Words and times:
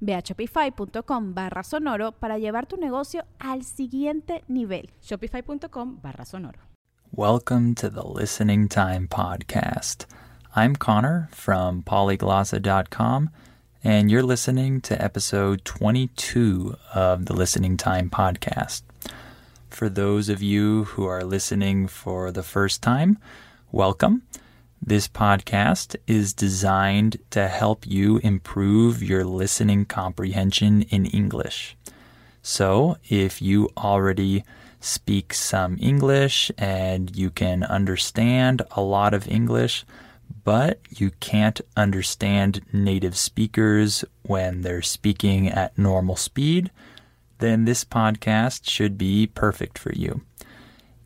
Ve 0.00 0.14
a 0.14 0.22
shopify.com 0.22 1.34
barra 1.34 1.62
sonoro 1.62 2.12
para 2.12 2.38
llevar 2.38 2.66
tu 2.66 2.76
negocio 2.76 3.24
al 3.38 3.64
siguiente 3.64 4.44
nivel. 4.48 4.90
Shopify.com 5.02 6.00
barra 6.02 6.24
sonoro. 6.24 6.58
Welcome 7.12 7.74
to 7.76 7.88
the 7.88 8.04
Listening 8.04 8.68
Time 8.68 9.08
Podcast. 9.08 10.06
I'm 10.54 10.76
Connor 10.76 11.28
from 11.32 11.82
polyglossa.com, 11.82 13.30
and 13.82 14.10
you're 14.10 14.22
listening 14.22 14.80
to 14.82 15.02
episode 15.02 15.64
22 15.64 16.76
of 16.94 17.26
the 17.26 17.32
Listening 17.32 17.76
Time 17.76 18.10
Podcast. 18.10 18.82
For 19.68 19.88
those 19.88 20.28
of 20.28 20.42
you 20.42 20.84
who 20.84 21.06
are 21.06 21.24
listening 21.24 21.86
for 21.86 22.30
the 22.30 22.42
first 22.42 22.82
time, 22.82 23.18
welcome. 23.72 24.22
This 24.80 25.08
podcast 25.08 25.96
is 26.06 26.32
designed 26.32 27.18
to 27.30 27.48
help 27.48 27.86
you 27.86 28.18
improve 28.18 29.02
your 29.02 29.24
listening 29.24 29.84
comprehension 29.84 30.82
in 30.82 31.04
English. 31.06 31.76
So, 32.42 32.96
if 33.08 33.42
you 33.42 33.68
already 33.76 34.44
speak 34.80 35.34
some 35.34 35.76
English 35.80 36.50
and 36.56 37.14
you 37.14 37.30
can 37.30 37.64
understand 37.64 38.62
a 38.70 38.80
lot 38.80 39.12
of 39.12 39.28
English, 39.28 39.84
but 40.44 40.80
you 40.88 41.10
can't 41.20 41.60
understand 41.76 42.62
native 42.72 43.16
speakers 43.16 44.04
when 44.22 44.62
they're 44.62 44.80
speaking 44.80 45.48
at 45.48 45.76
normal 45.76 46.16
speed, 46.16 46.70
then 47.38 47.64
this 47.64 47.84
podcast 47.84 48.68
should 48.68 48.96
be 48.96 49.26
perfect 49.26 49.76
for 49.76 49.92
you. 49.92 50.22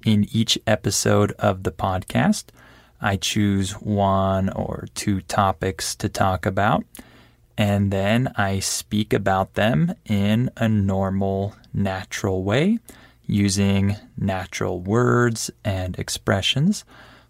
In 0.04 0.28
each 0.30 0.58
episode 0.66 1.32
of 1.32 1.62
the 1.62 1.72
podcast, 1.72 2.44
I 3.02 3.16
choose 3.16 3.72
one 3.72 4.48
or 4.50 4.86
two 4.94 5.22
topics 5.22 5.96
to 5.96 6.08
talk 6.08 6.46
about, 6.46 6.84
and 7.58 7.90
then 7.90 8.32
I 8.36 8.60
speak 8.60 9.12
about 9.12 9.54
them 9.54 9.94
in 10.04 10.50
a 10.56 10.68
normal, 10.68 11.56
natural 11.74 12.44
way 12.44 12.78
using 13.26 13.96
natural 14.16 14.80
words 14.80 15.50
and 15.64 15.98
expressions, 15.98 16.84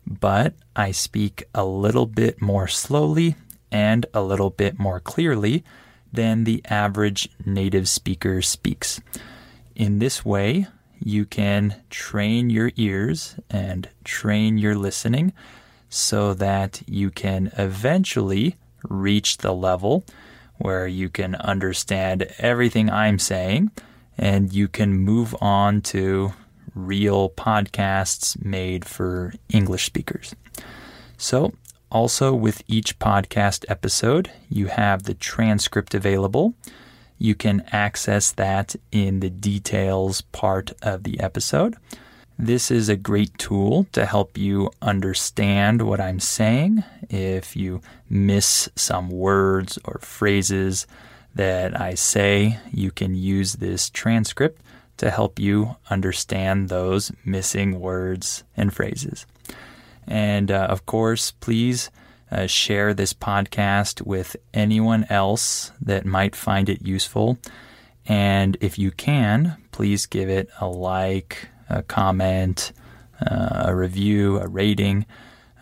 but 0.06 0.54
I 0.76 0.90
speak 0.90 1.44
a 1.54 1.64
little 1.64 2.06
bit 2.06 2.42
more 2.42 2.68
slowly 2.68 3.36
and 3.70 4.04
a 4.12 4.20
little 4.22 4.50
bit 4.50 4.78
more 4.78 5.00
clearly 5.00 5.64
than 6.12 6.44
the 6.44 6.62
average 6.66 7.30
native 7.46 7.88
speaker 7.88 8.42
speaks. 8.42 9.00
In 9.74 10.00
this 10.00 10.22
way, 10.22 10.66
you 11.02 11.24
can 11.24 11.76
train 11.88 12.50
your 12.50 12.72
ears 12.76 13.36
and 13.50 13.88
train 14.04 14.58
your 14.58 14.74
listening 14.74 15.32
so 15.92 16.32
that 16.32 16.80
you 16.86 17.10
can 17.10 17.52
eventually 17.58 18.56
reach 18.88 19.36
the 19.38 19.52
level 19.52 20.06
where 20.56 20.86
you 20.86 21.10
can 21.10 21.34
understand 21.34 22.26
everything 22.38 22.88
I'm 22.88 23.18
saying 23.18 23.70
and 24.16 24.50
you 24.50 24.68
can 24.68 24.94
move 24.94 25.36
on 25.38 25.82
to 25.82 26.32
real 26.74 27.28
podcasts 27.28 28.42
made 28.42 28.86
for 28.86 29.34
English 29.50 29.84
speakers. 29.84 30.34
So, 31.18 31.52
also 31.90 32.32
with 32.32 32.62
each 32.66 32.98
podcast 32.98 33.66
episode, 33.68 34.30
you 34.48 34.68
have 34.68 35.02
the 35.02 35.14
transcript 35.14 35.94
available. 35.94 36.54
You 37.18 37.34
can 37.34 37.66
access 37.70 38.32
that 38.32 38.76
in 38.90 39.20
the 39.20 39.28
details 39.28 40.22
part 40.22 40.72
of 40.80 41.04
the 41.04 41.20
episode. 41.20 41.76
This 42.42 42.72
is 42.72 42.88
a 42.88 42.96
great 42.96 43.38
tool 43.38 43.86
to 43.92 44.04
help 44.04 44.36
you 44.36 44.72
understand 44.82 45.80
what 45.82 46.00
I'm 46.00 46.18
saying. 46.18 46.82
If 47.08 47.54
you 47.54 47.82
miss 48.10 48.68
some 48.74 49.10
words 49.10 49.78
or 49.84 50.00
phrases 50.00 50.88
that 51.36 51.80
I 51.80 51.94
say, 51.94 52.58
you 52.72 52.90
can 52.90 53.14
use 53.14 53.52
this 53.52 53.88
transcript 53.88 54.60
to 54.96 55.12
help 55.12 55.38
you 55.38 55.76
understand 55.88 56.68
those 56.68 57.12
missing 57.24 57.78
words 57.78 58.42
and 58.56 58.74
phrases. 58.74 59.24
And 60.08 60.50
uh, 60.50 60.66
of 60.68 60.84
course, 60.84 61.30
please 61.30 61.92
uh, 62.32 62.48
share 62.48 62.92
this 62.92 63.12
podcast 63.12 64.04
with 64.04 64.34
anyone 64.52 65.06
else 65.08 65.70
that 65.80 66.04
might 66.04 66.34
find 66.34 66.68
it 66.68 66.84
useful. 66.84 67.38
And 68.04 68.56
if 68.60 68.80
you 68.80 68.90
can, 68.90 69.58
please 69.70 70.06
give 70.06 70.28
it 70.28 70.48
a 70.60 70.66
like, 70.66 71.46
a 71.68 71.82
comment, 71.82 72.72
uh, 73.20 73.64
a 73.66 73.74
review, 73.74 74.38
a 74.38 74.48
rating. 74.48 75.06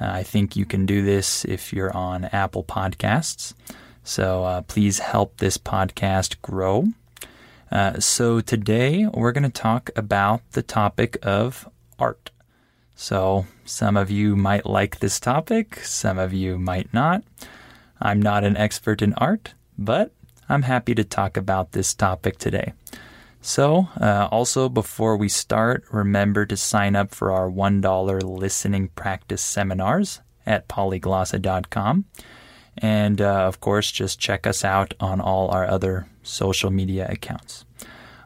Uh, 0.00 0.06
I 0.06 0.22
think 0.22 0.56
you 0.56 0.65
can 0.65 0.87
do 0.87 1.03
this 1.03 1.44
if 1.44 1.72
you're 1.72 1.94
on 1.97 2.25
Apple 2.27 2.65
Podcasts. 2.65 3.55
So 4.03 4.44
uh, 4.44 4.62
please 4.62 4.99
help 4.99 5.37
this 5.37 5.59
podcast 5.59 6.41
grow. 6.43 6.89
Uh, 7.71 8.00
so 8.00 8.41
today 8.41 9.06
we're 9.06 9.33
going 9.33 9.44
to 9.44 9.50
talk 9.50 9.91
about 9.94 10.41
the 10.53 10.62
topic 10.62 11.19
of 11.22 11.69
art. 11.99 12.31
So 12.97 13.47
some 13.65 13.97
of 13.97 14.10
you 14.10 14.37
might 14.37 14.66
like 14.66 14.99
this 14.99 15.21
topic, 15.21 15.81
some 15.81 16.19
of 16.19 16.33
you 16.33 16.59
might 16.59 16.93
not. 16.93 17.22
I'm 18.00 18.21
not 18.21 18.44
an 18.44 18.56
expert 18.56 19.03
in 19.03 19.15
art, 19.15 19.55
but 19.78 20.12
I'm 20.49 20.62
happy 20.62 20.94
to 20.97 21.05
talk 21.05 21.37
about 21.37 21.72
this 21.72 21.94
topic 21.94 22.39
today. 22.39 22.72
So, 23.43 23.89
uh, 23.99 24.28
also 24.31 24.69
before 24.69 25.17
we 25.17 25.28
start, 25.28 25.84
remember 25.91 26.45
to 26.47 26.56
sign 26.56 26.95
up 26.95 27.15
for 27.15 27.33
our 27.33 27.51
$1 27.51 28.23
listening 28.23 28.89
practice 28.89 29.41
seminars 29.41 30.21
at 30.45 30.69
polyglossa.com. 30.69 32.05
And 32.78 33.21
uh, 33.21 33.47
of 33.47 33.61
course, 33.61 33.91
just 33.91 34.19
check 34.19 34.47
us 34.47 34.65
out 34.65 34.95
on 35.01 35.21
all 35.21 35.51
our 35.51 35.67
other 35.67 36.06
social 36.23 36.71
media 36.71 37.06
accounts. 37.11 37.65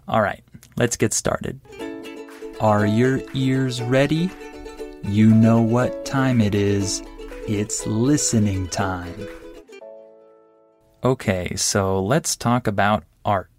All 0.06 0.20
right, 0.20 0.42
let's 0.76 0.97
get 0.97 1.12
started. 1.12 1.60
Are 2.60 2.86
your 2.86 3.20
ears 3.34 3.82
ready? 3.82 4.31
You 5.02 5.31
know 5.31 5.60
what 5.60 6.04
time 6.04 6.41
it 6.41 6.54
is. 6.54 7.02
It's 7.46 7.86
listening 7.86 8.69
time. 8.69 9.28
Okay, 11.02 11.54
so 11.56 12.02
let's 12.02 12.36
talk 12.36 12.66
about 12.66 13.04
art. 13.25 13.53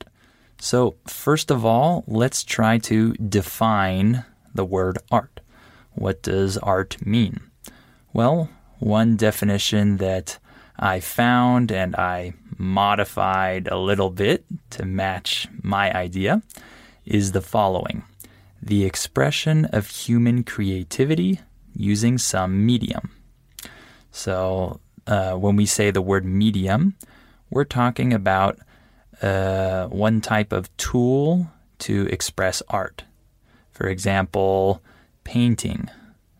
So, 0.57 0.95
first 1.07 1.51
of 1.51 1.65
all, 1.65 2.03
let's 2.07 2.43
try 2.43 2.77
to 2.79 3.13
define 3.13 4.25
the 4.53 4.65
word 4.65 4.97
art. 5.11 5.41
What 5.93 6.23
does 6.23 6.57
art 6.57 7.05
mean? 7.05 7.39
Well, 8.13 8.49
one 8.79 9.15
definition 9.15 9.97
that 9.97 10.39
I 10.77 10.99
found 10.99 11.71
and 11.71 11.95
I 11.95 12.33
modified 12.57 13.67
a 13.67 13.77
little 13.77 14.09
bit 14.09 14.45
to 14.71 14.85
match 14.85 15.47
my 15.61 15.93
idea 15.93 16.41
is 17.05 17.31
the 17.31 17.41
following 17.41 18.03
the 18.61 18.83
expression 18.83 19.65
of 19.65 19.87
human 19.87 20.43
creativity 20.43 21.39
using 21.75 22.17
some 22.17 22.65
medium. 22.65 23.11
So, 24.11 24.79
uh, 25.05 25.33
when 25.33 25.55
we 25.55 25.67
say 25.67 25.91
the 25.91 26.01
word 26.01 26.25
medium, 26.25 26.95
we're 27.51 27.65
talking 27.65 28.11
about 28.11 28.57
uh, 29.21 29.87
one 29.87 30.21
type 30.21 30.51
of 30.51 30.75
tool 30.77 31.47
to 31.79 32.07
express 32.07 32.61
art. 32.69 33.03
For 33.71 33.87
example, 33.87 34.81
painting, 35.23 35.89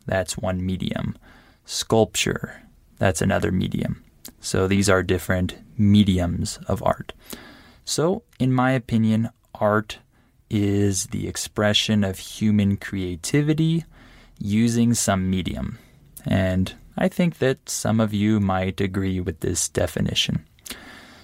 that's 0.06 0.38
one 0.38 0.66
medium. 0.66 1.18
Sculpture, 1.66 2.64
that's 2.98 3.22
another 3.22 3.52
medium. 3.52 4.04
So 4.40 4.68
these 4.68 4.90
are 4.90 5.04
different 5.04 5.56
mediums 5.78 6.60
of 6.68 6.84
art. 6.84 7.14
So, 7.84 8.24
in 8.40 8.54
my 8.54 8.72
opinion, 8.72 9.30
art 9.54 10.00
is 10.50 11.08
the 11.08 11.28
expression 11.28 12.04
of 12.04 12.18
human 12.20 12.78
creativity 12.78 13.86
using 14.40 14.94
some 14.94 15.30
medium. 15.30 15.78
And 16.26 16.74
I 16.98 17.08
think 17.08 17.40
that 17.40 17.70
some 17.70 18.00
of 18.00 18.14
you 18.14 18.40
might 18.40 18.80
agree 18.82 19.20
with 19.20 19.42
this 19.42 19.70
definition. 19.70 20.46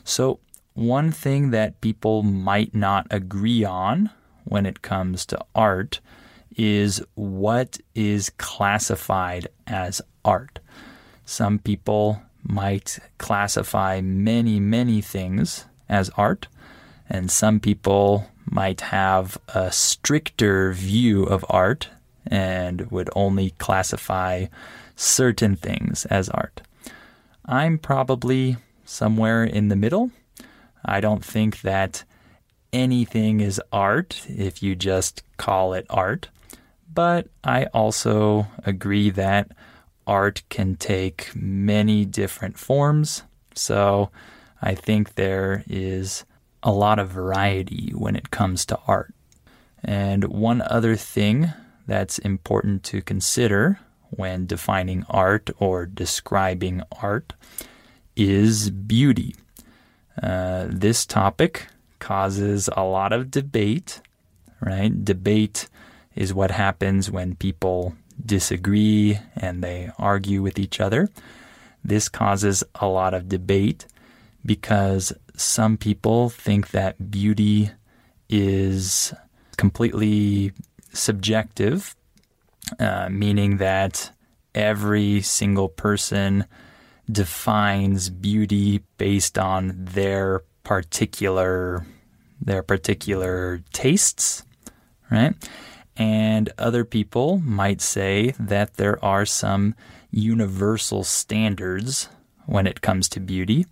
So, 0.03 0.39
one 0.81 1.11
thing 1.11 1.51
that 1.51 1.81
people 1.81 2.23
might 2.23 2.73
not 2.73 3.07
agree 3.11 3.63
on 3.63 4.09
when 4.43 4.65
it 4.65 4.81
comes 4.81 5.25
to 5.27 5.39
art 5.55 5.99
is 6.55 7.01
what 7.15 7.77
is 7.95 8.31
classified 8.31 9.47
as 9.67 10.01
art. 10.25 10.59
Some 11.25 11.59
people 11.59 12.21
might 12.43 12.99
classify 13.17 14.01
many, 14.01 14.59
many 14.59 15.01
things 15.01 15.65
as 15.87 16.09
art, 16.17 16.47
and 17.09 17.29
some 17.31 17.59
people 17.59 18.27
might 18.45 18.81
have 18.81 19.37
a 19.49 19.71
stricter 19.71 20.73
view 20.73 21.23
of 21.23 21.45
art 21.49 21.89
and 22.25 22.89
would 22.91 23.09
only 23.15 23.51
classify 23.51 24.45
certain 24.95 25.55
things 25.55 26.05
as 26.05 26.29
art. 26.29 26.61
I'm 27.45 27.77
probably 27.77 28.57
somewhere 28.85 29.43
in 29.43 29.69
the 29.69 29.75
middle. 29.75 30.11
I 30.83 30.99
don't 30.99 31.23
think 31.23 31.61
that 31.61 32.03
anything 32.73 33.41
is 33.41 33.61
art 33.71 34.25
if 34.27 34.63
you 34.63 34.75
just 34.75 35.23
call 35.37 35.73
it 35.73 35.85
art, 35.89 36.29
but 36.93 37.27
I 37.43 37.65
also 37.65 38.47
agree 38.65 39.09
that 39.11 39.51
art 40.07 40.43
can 40.49 40.75
take 40.75 41.31
many 41.35 42.05
different 42.05 42.57
forms. 42.57 43.23
So 43.55 44.09
I 44.61 44.75
think 44.75 45.15
there 45.15 45.63
is 45.67 46.25
a 46.63 46.71
lot 46.71 46.99
of 46.99 47.09
variety 47.09 47.91
when 47.95 48.15
it 48.15 48.31
comes 48.31 48.65
to 48.67 48.79
art. 48.87 49.13
And 49.83 50.25
one 50.25 50.61
other 50.61 50.95
thing 50.95 51.51
that's 51.87 52.19
important 52.19 52.83
to 52.83 53.01
consider 53.01 53.79
when 54.11 54.45
defining 54.45 55.05
art 55.09 55.49
or 55.57 55.85
describing 55.85 56.81
art 57.01 57.33
is 58.15 58.69
beauty. 58.69 59.35
Uh, 60.21 60.67
this 60.69 61.05
topic 61.05 61.67
causes 61.99 62.69
a 62.75 62.83
lot 62.83 63.13
of 63.13 63.31
debate, 63.31 64.01
right? 64.59 65.03
Debate 65.05 65.69
is 66.15 66.33
what 66.33 66.51
happens 66.51 67.09
when 67.09 67.35
people 67.35 67.95
disagree 68.23 69.19
and 69.35 69.63
they 69.63 69.91
argue 69.97 70.41
with 70.41 70.59
each 70.59 70.79
other. 70.79 71.09
This 71.83 72.09
causes 72.09 72.63
a 72.75 72.87
lot 72.87 73.13
of 73.13 73.29
debate 73.29 73.85
because 74.45 75.13
some 75.35 75.77
people 75.77 76.29
think 76.29 76.71
that 76.71 77.11
beauty 77.11 77.71
is 78.29 79.13
completely 79.57 80.51
subjective, 80.93 81.95
uh, 82.79 83.09
meaning 83.09 83.57
that 83.57 84.11
every 84.53 85.21
single 85.21 85.69
person 85.69 86.45
defines 87.11 88.09
beauty 88.09 88.83
based 88.97 89.37
on 89.37 89.73
their 89.75 90.43
particular 90.63 91.85
their 92.43 92.63
particular 92.63 93.61
tastes, 93.71 94.43
right? 95.11 95.35
And 95.95 96.51
other 96.57 96.83
people 96.83 97.37
might 97.37 97.81
say 97.81 98.33
that 98.39 98.75
there 98.77 99.03
are 99.05 99.25
some 99.25 99.75
universal 100.09 101.03
standards 101.03 102.09
when 102.47 102.65
it 102.65 102.81
comes 102.81 103.07
to 103.09 103.19
beauty. 103.19 103.67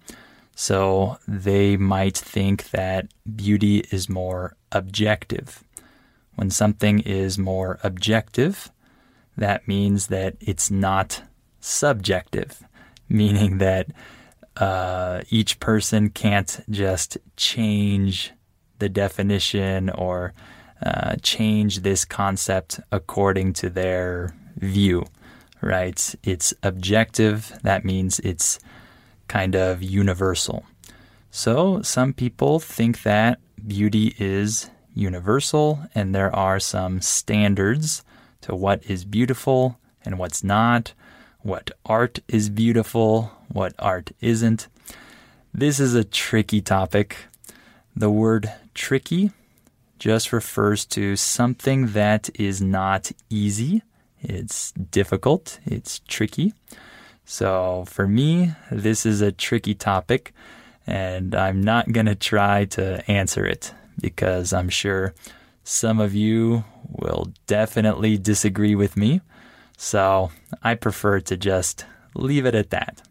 So 0.56 1.18
they 1.28 1.78
might 1.78 2.18
think 2.18 2.70
that 2.72 3.08
beauty 3.36 3.80
is 3.92 4.10
more 4.10 4.56
objective. 4.72 5.64
When 6.36 6.52
something 6.52 7.00
is 7.00 7.40
more 7.40 7.80
objective, 7.84 8.70
that 9.36 9.68
means 9.68 10.08
that 10.08 10.36
it's 10.40 10.70
not 10.70 11.24
subjective, 11.60 12.64
meaning 13.20 13.58
that 13.58 13.88
uh, 14.58 15.22
each 15.30 15.60
person 15.60 16.10
can't 16.10 16.60
just 16.70 17.18
change 17.36 18.34
the 18.80 18.90
definition 18.90 19.90
or 19.90 20.34
uh, 20.82 21.16
change 21.22 21.80
this 21.80 22.06
concept 22.06 22.80
according 22.92 23.54
to 23.54 23.70
their 23.70 24.34
view, 24.58 25.06
right? 25.62 26.16
It's 26.24 26.54
objective. 26.64 27.58
That 27.64 27.84
means 27.84 28.20
it's 28.20 28.60
kind 29.28 29.56
of 29.56 29.84
universal. 29.84 30.66
So 31.32 31.82
some 31.82 32.14
people 32.14 32.60
think 32.60 33.04
that 33.04 33.40
beauty 33.68 34.16
is 34.18 34.70
universal 34.96 35.80
and 35.94 36.16
there 36.16 36.36
are 36.36 36.60
some 36.60 37.02
standards 37.02 38.04
to 38.42 38.56
what 38.56 38.84
is 38.90 39.06
beautiful 39.06 39.78
and 40.04 40.18
what's 40.18 40.44
not, 40.44 40.94
what 41.42 41.72
art 41.86 42.20
is 42.28 42.50
beautiful, 42.50 43.32
what 43.48 43.74
art 43.80 44.12
isn't. 44.22 44.68
This 45.54 45.80
is 45.80 45.96
a 45.96 46.04
tricky 46.04 46.62
topic. 46.62 47.18
The 47.96 48.10
word 48.10 48.52
tricky 48.74 49.32
just 49.98 50.32
refers 50.32 50.86
to 50.86 51.16
something 51.16 51.88
that 51.88 52.30
is 52.36 52.62
not 52.62 53.12
easy. 53.30 53.82
It's 54.22 54.72
difficult, 54.72 55.60
it's 55.66 56.00
tricky. 56.08 56.54
So 57.26 57.86
for 57.88 58.08
me, 58.08 58.54
this 58.72 59.06
is 59.06 59.22
a 59.22 59.32
tricky 59.32 59.76
topic, 59.76 60.34
and 60.88 61.36
I'm 61.36 61.62
not 61.62 61.92
going 61.92 62.08
to 62.08 62.16
try 62.16 62.66
to 62.66 63.04
answer 63.10 63.46
it 63.46 63.74
because 64.02 64.52
I'm 64.52 64.70
sure 64.70 65.14
some 65.64 66.00
of 66.00 66.16
you 66.16 66.64
will 66.88 67.32
definitely 67.46 68.18
disagree 68.18 68.76
with 68.76 68.98
me. 68.98 69.22
So 69.82 70.30
I 70.62 70.76
prefer 70.76 71.22
to 71.22 71.38
just 71.38 71.86
leave 72.14 72.46
it 72.46 72.54
at 72.54 72.70
that. 72.72 73.02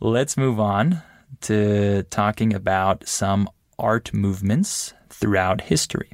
Let's 0.00 0.36
move 0.36 0.58
on 0.58 1.00
to 1.42 2.02
talking 2.10 2.52
about 2.52 3.06
some 3.06 3.48
art 3.78 4.12
movements 4.12 4.94
throughout 5.10 5.60
history. 5.60 6.10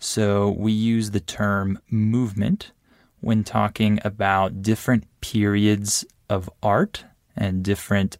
So 0.00 0.50
we 0.58 0.72
use 0.72 1.12
the 1.12 1.20
term 1.20 1.78
movement 1.88 2.72
when 3.20 3.44
talking 3.44 4.00
about 4.04 4.60
different 4.60 5.04
periods 5.20 6.04
of 6.28 6.50
art 6.60 7.04
and 7.36 7.62
different 7.62 8.18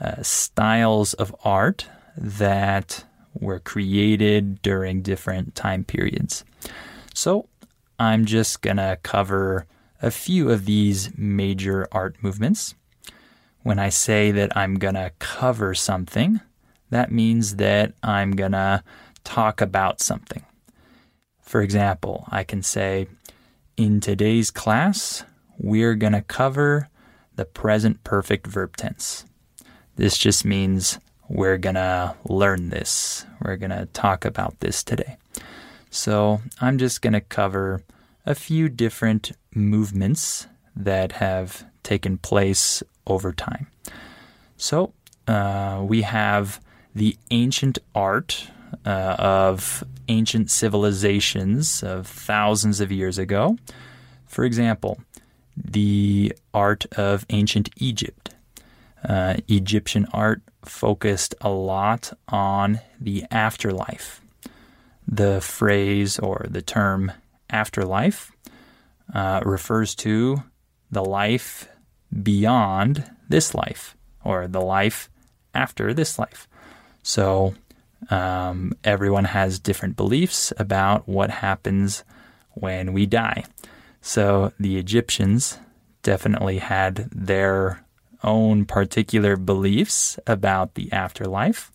uh, 0.00 0.22
styles 0.22 1.14
of 1.14 1.34
art 1.42 1.88
that 2.16 3.04
were 3.34 3.58
created 3.58 4.62
during 4.62 5.02
different 5.02 5.56
time 5.56 5.82
periods. 5.82 6.44
So 7.14 7.48
I'm 7.98 8.26
just 8.26 8.62
going 8.62 8.76
to 8.76 8.96
cover 9.02 9.66
a 10.04 10.10
few 10.10 10.50
of 10.50 10.66
these 10.66 11.10
major 11.16 11.88
art 11.90 12.14
movements. 12.20 12.74
When 13.62 13.78
I 13.78 13.88
say 13.88 14.30
that 14.32 14.54
I'm 14.54 14.74
going 14.74 14.96
to 14.96 15.12
cover 15.18 15.74
something, 15.74 16.42
that 16.90 17.10
means 17.10 17.56
that 17.56 17.94
I'm 18.02 18.32
going 18.32 18.52
to 18.52 18.84
talk 19.24 19.62
about 19.62 20.00
something. 20.00 20.44
For 21.40 21.62
example, 21.62 22.26
I 22.30 22.44
can 22.44 22.62
say, 22.62 23.06
in 23.78 24.00
today's 24.00 24.50
class, 24.50 25.24
we're 25.58 25.94
going 25.94 26.12
to 26.12 26.20
cover 26.20 26.90
the 27.36 27.46
present 27.46 28.04
perfect 28.04 28.46
verb 28.46 28.76
tense. 28.76 29.24
This 29.96 30.18
just 30.18 30.44
means 30.44 30.98
we're 31.30 31.56
going 31.56 31.76
to 31.76 32.14
learn 32.28 32.68
this. 32.68 33.24
We're 33.40 33.56
going 33.56 33.70
to 33.70 33.86
talk 33.86 34.26
about 34.26 34.60
this 34.60 34.84
today. 34.84 35.16
So 35.88 36.42
I'm 36.60 36.76
just 36.76 37.00
going 37.00 37.14
to 37.14 37.22
cover 37.22 37.82
a 38.26 38.34
few 38.34 38.68
different 38.68 39.32
movements 39.54 40.46
that 40.74 41.12
have 41.12 41.64
taken 41.82 42.18
place 42.18 42.82
over 43.06 43.32
time. 43.32 43.66
So 44.56 44.92
uh, 45.28 45.82
we 45.86 46.02
have 46.02 46.60
the 46.94 47.16
ancient 47.30 47.78
art 47.94 48.48
uh, 48.84 49.16
of 49.18 49.84
ancient 50.08 50.50
civilizations 50.50 51.82
of 51.82 52.06
thousands 52.06 52.80
of 52.80 52.90
years 52.90 53.18
ago. 53.18 53.58
For 54.26 54.44
example, 54.44 55.00
the 55.56 56.32
art 56.52 56.86
of 56.96 57.26
ancient 57.30 57.70
Egypt. 57.76 58.30
Uh, 59.06 59.36
Egyptian 59.48 60.06
art 60.12 60.40
focused 60.64 61.34
a 61.40 61.50
lot 61.50 62.12
on 62.28 62.80
the 62.98 63.24
afterlife. 63.30 64.20
The 65.06 65.40
phrase 65.40 66.18
or 66.18 66.46
the 66.48 66.62
term 66.62 67.12
afterlife 67.50 68.32
uh, 69.12 69.40
refers 69.44 69.94
to 69.96 70.42
the 70.90 71.04
life 71.04 71.68
beyond 72.22 73.10
this 73.28 73.54
life 73.54 73.96
or 74.24 74.46
the 74.46 74.60
life 74.60 75.10
after 75.54 75.92
this 75.92 76.18
life. 76.18 76.48
So 77.02 77.54
um, 78.10 78.72
everyone 78.82 79.24
has 79.24 79.58
different 79.58 79.96
beliefs 79.96 80.52
about 80.58 81.08
what 81.08 81.30
happens 81.30 82.04
when 82.52 82.92
we 82.92 83.06
die. 83.06 83.44
So 84.00 84.52
the 84.58 84.76
Egyptians 84.76 85.58
definitely 86.02 86.58
had 86.58 87.08
their 87.10 87.84
own 88.22 88.64
particular 88.64 89.36
beliefs 89.36 90.18
about 90.26 90.74
the 90.74 90.90
afterlife. 90.92 91.70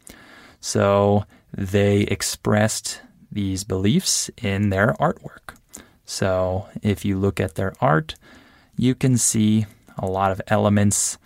So 0.61 1.25
they 1.55 2.01
expressed 2.01 3.01
these 3.31 3.63
beliefs 3.63 4.29
in 4.41 4.69
their 4.69 4.93
artwork. 4.99 5.55
So 6.09 6.67
if 6.81 7.05
you 7.05 7.19
look 7.19 7.39
at 7.39 7.53
their 7.53 7.75
art, 7.79 8.15
you 8.75 8.95
can 8.95 9.15
see 9.15 9.67
a 9.95 10.07
lot 10.07 10.31
of 10.31 10.41
elements 10.47 11.19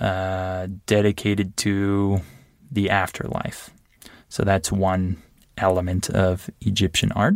uh, 0.00 0.68
dedicated 0.86 1.54
to 1.58 2.22
the 2.70 2.88
afterlife. 2.88 3.68
So 4.30 4.42
that's 4.42 4.72
one 4.72 5.22
element 5.58 6.08
of 6.08 6.48
Egyptian 6.62 7.12
art. 7.12 7.34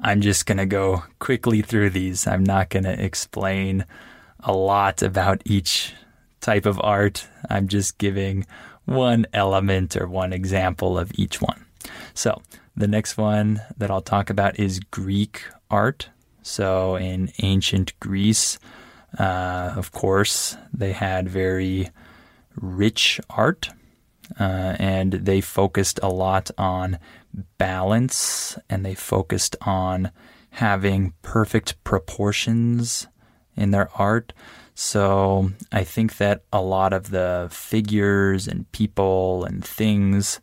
I'm 0.00 0.22
just 0.22 0.46
going 0.46 0.56
to 0.56 0.64
go 0.64 1.04
quickly 1.18 1.60
through 1.60 1.90
these. 1.90 2.26
I'm 2.26 2.42
not 2.42 2.70
going 2.70 2.84
to 2.84 3.04
explain 3.04 3.84
a 4.40 4.54
lot 4.54 5.02
about 5.02 5.42
each 5.44 5.92
type 6.40 6.64
of 6.64 6.80
art. 6.82 7.28
I'm 7.50 7.68
just 7.68 7.98
giving 7.98 8.46
one 8.86 9.26
element 9.34 9.94
or 9.94 10.08
one 10.08 10.32
example 10.32 10.98
of 10.98 11.12
each 11.16 11.42
one. 11.42 11.66
So, 12.14 12.40
the 12.74 12.88
next 12.88 13.18
one 13.18 13.60
that 13.76 13.90
I'll 13.90 14.02
talk 14.02 14.28
about 14.28 14.58
is 14.58 14.80
Greek 14.80 15.44
art. 15.70 16.10
So, 16.42 16.96
in 16.96 17.32
ancient 17.42 17.98
Greece, 17.98 18.58
uh, 19.18 19.72
of 19.76 19.92
course, 19.92 20.56
they 20.72 20.92
had 20.92 21.28
very 21.28 21.90
rich 22.54 23.20
art 23.30 23.70
uh, 24.38 24.76
and 24.78 25.12
they 25.12 25.40
focused 25.40 26.00
a 26.02 26.08
lot 26.08 26.50
on 26.58 26.98
balance 27.58 28.58
and 28.68 28.84
they 28.84 28.94
focused 28.94 29.56
on 29.62 30.10
having 30.50 31.12
perfect 31.22 31.82
proportions 31.84 33.06
in 33.56 33.70
their 33.70 33.90
art. 33.94 34.32
So 34.74 35.52
I 35.72 35.84
think 35.84 36.18
that 36.18 36.42
a 36.52 36.60
lot 36.60 36.92
of 36.92 37.10
the 37.10 37.48
figures 37.50 38.46
and 38.46 38.70
people 38.72 39.44
and 39.44 39.64
things 39.64 40.40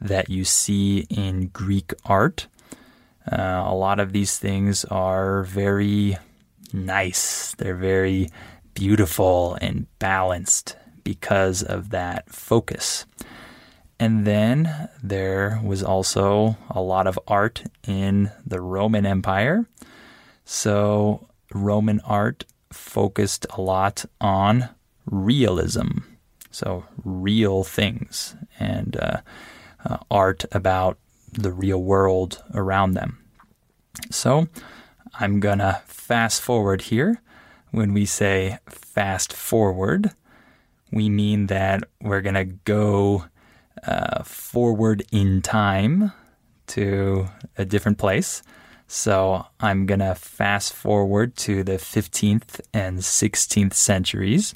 that 0.00 0.28
you 0.28 0.44
see 0.44 1.06
in 1.08 1.48
Greek 1.48 1.94
art, 2.04 2.48
uh, 3.30 3.64
a 3.66 3.74
lot 3.74 4.00
of 4.00 4.12
these 4.12 4.38
things 4.38 4.84
are 4.84 5.42
very 5.44 6.16
nice. 6.72 7.54
They're 7.56 7.74
very 7.74 8.30
beautiful 8.74 9.56
and 9.60 9.86
balanced 9.98 10.76
because 11.02 11.62
of 11.62 11.90
that 11.90 12.32
focus. 12.32 13.06
And 13.98 14.26
then 14.26 14.90
there 15.02 15.60
was 15.64 15.82
also 15.82 16.56
a 16.70 16.82
lot 16.82 17.06
of 17.06 17.18
art 17.26 17.64
in 17.86 18.30
the 18.44 18.60
Roman 18.60 19.06
Empire. 19.06 19.66
So 20.44 21.28
Roman 21.52 22.00
art 22.00 22.44
focused 22.72 23.46
a 23.50 23.60
lot 23.60 24.04
on 24.20 24.68
realism. 25.06 25.98
So 26.50 26.84
real 27.04 27.64
things 27.64 28.36
and 28.58 28.96
uh, 28.96 29.20
uh, 29.84 29.98
art 30.10 30.44
about 30.52 30.98
the 31.32 31.52
real 31.52 31.82
world 31.82 32.42
around 32.54 32.92
them. 32.92 33.18
So 34.10 34.48
I'm 35.18 35.40
going 35.40 35.58
to 35.58 35.82
fast 35.86 36.40
forward 36.40 36.82
here. 36.82 37.20
When 37.70 37.92
we 37.92 38.06
say 38.06 38.58
fast 38.68 39.32
forward, 39.32 40.12
we 40.92 41.08
mean 41.08 41.46
that 41.46 41.84
we're 42.00 42.20
going 42.20 42.34
to 42.34 42.44
go 42.44 43.26
uh, 43.86 44.22
forward 44.22 45.04
in 45.12 45.42
time 45.42 46.12
to 46.68 47.28
a 47.58 47.64
different 47.64 47.98
place. 47.98 48.42
So 48.88 49.46
I'm 49.58 49.86
going 49.86 50.00
to 50.00 50.14
fast 50.14 50.72
forward 50.72 51.36
to 51.38 51.64
the 51.64 51.72
15th 51.72 52.60
and 52.72 52.98
16th 52.98 53.74
centuries. 53.74 54.54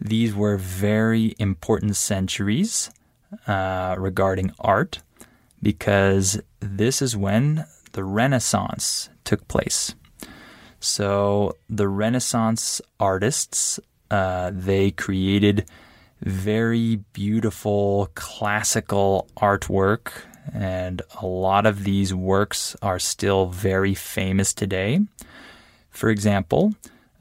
These 0.00 0.34
were 0.34 0.56
very 0.56 1.34
important 1.38 1.96
centuries 1.96 2.90
uh, 3.46 3.96
regarding 3.98 4.52
art 4.58 5.00
because 5.64 6.40
this 6.60 7.02
is 7.02 7.16
when 7.16 7.64
the 7.92 8.04
Renaissance 8.04 9.08
took 9.24 9.48
place. 9.48 9.94
So 10.78 11.56
the 11.68 11.88
Renaissance 11.88 12.80
artists 13.00 13.80
uh, 14.10 14.52
they 14.54 14.90
created 14.90 15.64
very 16.20 16.96
beautiful 17.12 18.10
classical 18.14 19.28
artwork, 19.36 20.12
and 20.52 21.02
a 21.20 21.26
lot 21.26 21.66
of 21.66 21.84
these 21.84 22.14
works 22.14 22.76
are 22.82 22.98
still 22.98 23.46
very 23.46 23.94
famous 23.94 24.54
today. 24.54 25.00
For 25.90 26.10
example, 26.10 26.74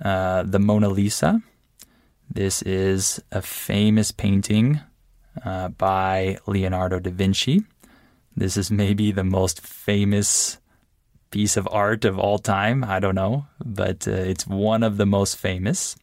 uh, 0.03 0.43
the 0.43 0.59
Mona 0.59 0.89
Lisa. 0.89 1.41
This 2.29 2.61
is 2.63 3.21
a 3.31 3.41
famous 3.41 4.11
painting 4.11 4.81
uh, 5.45 5.69
by 5.69 6.37
Leonardo 6.47 6.99
da 6.99 7.11
Vinci. 7.11 7.63
This 8.35 8.57
is 8.57 8.71
maybe 8.71 9.11
the 9.11 9.23
most 9.23 9.61
famous 9.61 10.57
piece 11.29 11.57
of 11.57 11.67
art 11.71 12.05
of 12.05 12.19
all 12.19 12.39
time. 12.39 12.83
I 12.83 12.99
don't 12.99 13.15
know, 13.15 13.47
but 13.63 14.07
uh, 14.07 14.11
it's 14.11 14.47
one 14.47 14.83
of 14.83 14.97
the 14.97 15.05
most 15.05 15.37
famous. 15.37 15.95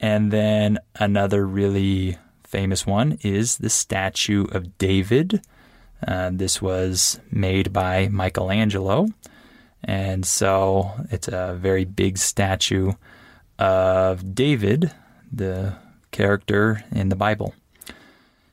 And 0.00 0.32
then 0.32 0.78
another 0.96 1.46
really 1.46 2.18
famous 2.44 2.86
one 2.86 3.18
is 3.22 3.58
the 3.58 3.70
statue 3.70 4.44
of 4.46 4.76
David. 4.78 5.42
Uh, 6.06 6.30
this 6.32 6.60
was 6.60 7.20
made 7.30 7.72
by 7.72 8.08
Michelangelo. 8.08 9.08
And 9.84 10.26
so 10.26 10.92
it's 11.10 11.28
a 11.28 11.56
very 11.58 11.84
big 11.84 12.18
statue 12.18 12.92
of 13.58 14.34
David, 14.34 14.92
the 15.32 15.74
character 16.10 16.84
in 16.92 17.08
the 17.08 17.16
Bible. 17.16 17.54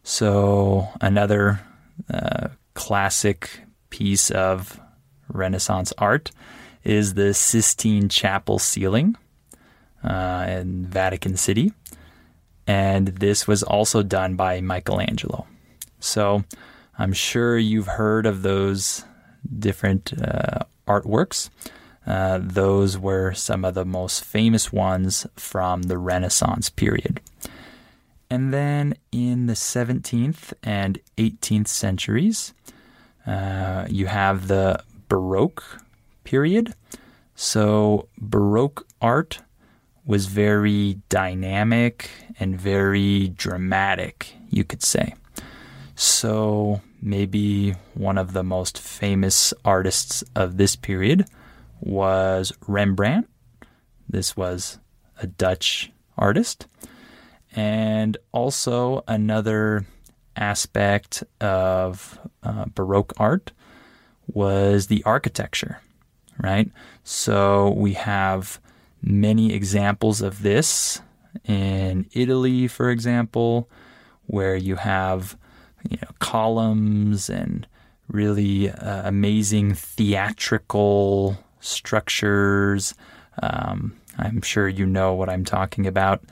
So 0.04 0.90
another 1.02 1.62
uh, 2.12 2.50
classic 2.74 3.62
piece 3.90 4.32
of 4.32 4.80
Renaissance 5.28 5.94
art 5.98 6.32
is 6.84 7.14
the 7.14 7.34
Sistine 7.34 8.10
Chapel 8.10 8.60
ceiling 8.60 9.16
uh, 10.04 10.46
in 10.50 10.86
Vatican 10.86 11.38
City. 11.38 11.74
And 12.68 13.08
this 13.08 13.48
was 13.48 13.64
also 13.64 14.04
done 14.04 14.36
by 14.36 14.62
Michelangelo. 14.62 15.48
So 16.00 16.44
I'm 16.98 17.14
sure 17.14 17.58
you've 17.58 17.88
heard 17.88 18.26
of 18.26 18.42
those 18.42 19.04
different 19.58 20.14
uh, 20.22 20.66
artworks. 20.88 21.50
Uh, 22.06 22.40
those 22.42 22.98
were 22.98 23.34
some 23.34 23.66
of 23.66 23.74
the 23.74 23.86
most 23.86 24.24
famous 24.24 24.72
ones 24.72 25.28
from 25.36 25.84
the 25.84 25.98
Renaissance 25.98 26.70
period. 26.70 27.22
And 28.30 28.54
then 28.54 28.96
in 29.12 29.48
the 29.48 29.54
17th 29.54 30.54
and 30.64 31.00
18th 31.18 31.68
centuries, 31.68 32.54
uh, 33.26 33.86
you 33.90 34.06
have 34.06 34.48
the 34.48 34.84
Baroque 35.08 35.64
period. 36.24 36.74
So, 37.36 38.08
Baroque 38.20 38.86
art 39.02 39.40
was 40.06 40.28
very 40.28 41.00
dynamic 41.10 42.10
and 42.40 42.60
very 42.60 43.30
dramatic, 43.30 44.34
you 44.50 44.64
could 44.64 44.84
say. 44.84 45.16
So, 45.96 46.82
maybe 47.02 47.72
one 47.94 48.18
of 48.18 48.34
the 48.34 48.44
most 48.44 48.78
famous 48.78 49.54
artists 49.66 50.24
of 50.36 50.58
this 50.58 50.76
period 50.76 51.26
was 51.80 52.54
Rembrandt. 52.68 53.28
This 54.08 54.38
was 54.38 54.80
a 55.22 55.28
Dutch 55.28 55.92
artist. 56.18 56.68
And 57.56 58.18
also, 58.32 59.04
another 59.08 59.86
aspect 60.36 61.24
of 61.42 62.20
uh, 62.44 62.66
Baroque 62.74 63.14
art 63.18 63.52
was 64.28 64.88
the 64.88 65.04
architecture, 65.04 65.82
right? 66.38 66.70
So, 67.04 67.72
we 67.72 67.94
have 67.94 68.60
many 69.02 69.54
examples 69.54 70.22
of 70.22 70.44
this 70.44 71.02
in 71.46 72.06
Italy, 72.14 72.68
for 72.68 72.90
example, 72.90 73.70
where 74.28 74.56
you 74.56 74.76
have 74.76 75.38
you 75.90 75.98
know, 76.02 76.10
columns 76.20 77.30
and 77.30 77.68
really 78.08 78.70
uh, 78.70 79.08
amazing 79.08 79.74
theatrical 79.74 81.38
structures. 81.60 82.94
Um, 83.42 83.96
I'm 84.18 84.42
sure 84.42 84.68
you 84.68 84.86
know 84.86 85.14
what 85.14 85.30
I'm 85.30 85.46
talking 85.46 85.88
about. 85.88 86.24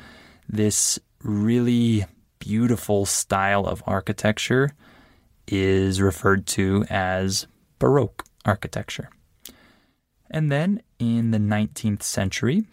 This 0.50 1.00
really 1.24 2.06
beautiful 2.40 3.06
style 3.06 3.66
of 3.66 3.84
architecture 3.86 4.72
is 5.48 6.02
referred 6.02 6.46
to 6.46 6.86
as 6.90 7.48
Baroque 7.80 8.24
architecture. 8.46 9.10
And 10.30 10.52
then 10.52 10.82
in 11.00 11.32
the 11.32 11.38
19th 11.38 12.04
century, 12.04 12.66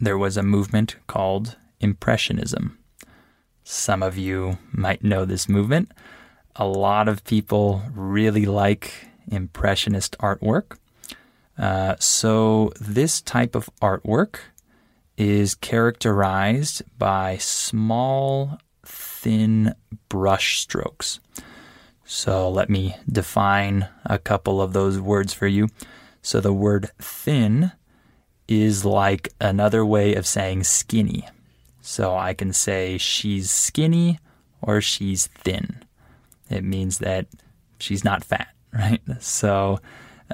there 0.00 0.18
was 0.18 0.36
a 0.36 0.42
movement 0.42 0.96
called 1.06 1.56
Impressionism. 1.80 2.78
Some 3.64 4.02
of 4.02 4.16
you 4.16 4.58
might 4.72 5.04
know 5.04 5.24
this 5.24 5.48
movement. 5.48 5.92
A 6.56 6.66
lot 6.66 7.08
of 7.08 7.24
people 7.24 7.82
really 7.94 8.46
like 8.46 8.92
Impressionist 9.28 10.16
artwork. 10.18 10.76
Uh, 11.56 11.94
so, 12.00 12.72
this 12.80 13.20
type 13.20 13.54
of 13.54 13.70
artwork 13.80 14.36
is 15.16 15.54
characterized 15.54 16.82
by 16.98 17.36
small, 17.38 18.58
thin 18.84 19.74
brush 20.08 20.60
strokes. 20.60 21.20
So, 22.04 22.50
let 22.50 22.68
me 22.68 22.96
define 23.10 23.88
a 24.04 24.18
couple 24.18 24.60
of 24.60 24.72
those 24.72 25.00
words 25.00 25.32
for 25.32 25.46
you. 25.46 25.68
So 26.22 26.40
the 26.40 26.52
word 26.52 26.90
thin 27.00 27.72
is 28.46 28.84
like 28.84 29.34
another 29.40 29.84
way 29.84 30.14
of 30.14 30.26
saying 30.26 30.64
skinny. 30.64 31.28
So 31.80 32.16
I 32.16 32.32
can 32.32 32.52
say 32.52 32.96
she's 32.96 33.50
skinny 33.50 34.20
or 34.60 34.80
she's 34.80 35.26
thin. 35.26 35.82
It 36.48 36.62
means 36.62 36.98
that 36.98 37.26
she's 37.78 38.04
not 38.04 38.24
fat, 38.24 38.48
right? 38.72 39.00
So 39.20 39.80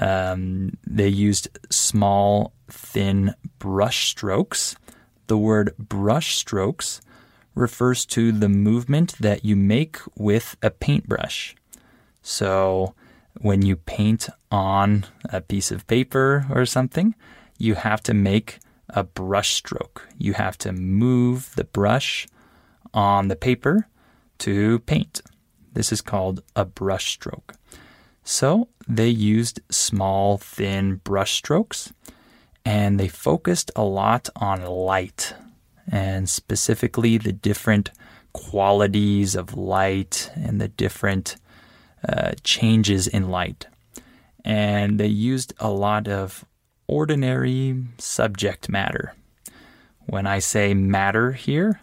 um, 0.00 0.76
they 0.86 1.08
used 1.08 1.48
small, 1.70 2.52
thin 2.68 3.34
brush 3.58 4.08
strokes. 4.08 4.76
The 5.26 5.38
word 5.38 5.74
brush 5.78 6.36
strokes 6.36 7.00
refers 7.54 8.06
to 8.06 8.32
the 8.32 8.48
movement 8.48 9.14
that 9.18 9.44
you 9.44 9.56
make 9.56 9.98
with 10.16 10.56
a 10.62 10.70
paintbrush. 10.70 11.56
So 12.22 12.94
when 13.40 13.62
you 13.62 13.76
paint 13.76 14.28
on 14.50 15.06
a 15.30 15.40
piece 15.40 15.70
of 15.70 15.86
paper 15.86 16.46
or 16.50 16.64
something, 16.66 17.14
you 17.58 17.74
have 17.74 18.02
to 18.04 18.14
make 18.14 18.60
a 18.88 19.02
brush 19.02 19.54
stroke. 19.54 20.08
You 20.16 20.34
have 20.34 20.56
to 20.58 20.72
move 20.72 21.52
the 21.56 21.64
brush 21.64 22.26
on 22.94 23.28
the 23.28 23.36
paper 23.36 23.88
to 24.38 24.78
paint. 24.80 25.20
This 25.72 25.92
is 25.92 26.00
called 26.00 26.42
a 26.56 26.64
brush 26.64 27.10
stroke. 27.10 27.54
So 28.24 28.68
they 28.88 29.08
used 29.08 29.60
small, 29.70 30.38
thin 30.38 30.96
brush 30.96 31.34
strokes 31.34 31.92
and 32.64 32.98
they 32.98 33.08
focused 33.08 33.70
a 33.76 33.84
lot 33.84 34.28
on 34.36 34.64
light 34.64 35.34
and 35.90 36.28
specifically 36.28 37.18
the 37.18 37.32
different 37.32 37.90
qualities 38.32 39.34
of 39.34 39.56
light 39.56 40.30
and 40.34 40.60
the 40.60 40.68
different 40.68 41.36
uh, 42.08 42.32
changes 42.42 43.06
in 43.06 43.30
light. 43.30 43.66
And 44.44 44.98
they 44.98 45.06
used 45.06 45.52
a 45.58 45.70
lot 45.70 46.08
of 46.08 46.44
ordinary 46.86 47.84
subject 47.98 48.68
matter. 48.68 49.14
When 50.06 50.26
I 50.26 50.38
say 50.38 50.72
matter 50.72 51.32
here, 51.32 51.80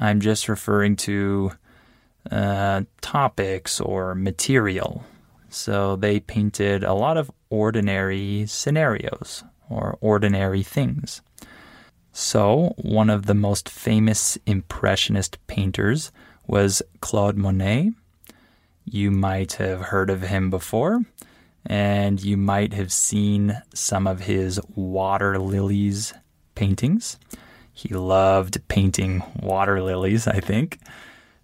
I'm 0.00 0.20
just 0.20 0.48
referring 0.48 0.96
to 0.96 1.52
uh, 2.30 2.82
topics 3.00 3.80
or 3.80 4.14
material. 4.14 5.04
So 5.52 5.96
they 5.96 6.18
painted 6.18 6.82
a 6.82 6.94
lot 6.94 7.18
of 7.18 7.30
ordinary 7.50 8.46
scenarios 8.46 9.44
or 9.68 9.98
ordinary 10.00 10.62
things. 10.62 11.20
So, 12.10 12.74
one 12.76 13.10
of 13.10 13.26
the 13.26 13.34
most 13.34 13.68
famous 13.68 14.38
Impressionist 14.46 15.38
painters 15.46 16.10
was 16.46 16.82
Claude 17.00 17.36
Monet. 17.36 17.92
You 18.86 19.10
might 19.10 19.54
have 19.54 19.80
heard 19.82 20.08
of 20.08 20.22
him 20.22 20.48
before 20.48 21.02
and 21.66 22.22
you 22.22 22.36
might 22.38 22.72
have 22.72 22.92
seen 22.92 23.62
some 23.74 24.06
of 24.06 24.20
his 24.20 24.58
water 24.74 25.38
lilies 25.38 26.14
paintings. 26.54 27.18
He 27.72 27.94
loved 27.94 28.66
painting 28.68 29.22
water 29.38 29.82
lilies, 29.82 30.26
I 30.26 30.40
think. 30.40 30.78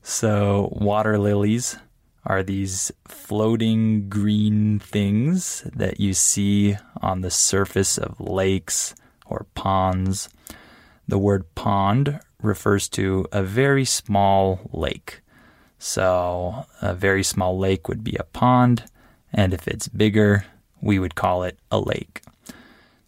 So, 0.03 0.71
water 0.73 1.19
lilies 1.19 1.77
are 2.28 2.42
these 2.42 2.92
floating 3.06 4.08
green 4.11 4.78
things 4.78 5.62
that 5.75 5.99
you 5.99 6.12
see 6.12 6.76
on 7.00 7.23
the 7.23 7.30
surface 7.30 7.97
of 7.97 8.20
lakes 8.20 8.94
or 9.25 9.47
ponds. 9.54 10.28
The 11.08 11.18
word 11.18 11.54
pond 11.54 12.20
refers 12.42 12.87
to 12.90 13.26
a 13.32 13.42
very 13.42 13.87
small 13.87 14.61
lake. 14.73 15.23
So, 15.78 16.66
a 16.82 16.92
very 16.92 17.23
small 17.23 17.58
lake 17.58 17.88
would 17.88 18.04
be 18.04 18.16
a 18.16 18.25
pond 18.25 18.85
and 19.32 19.54
if 19.54 19.66
it's 19.66 19.88
bigger, 19.88 20.44
we 20.80 20.99
would 20.99 21.14
call 21.14 21.42
it 21.42 21.58
a 21.70 21.78
lake. 21.78 22.23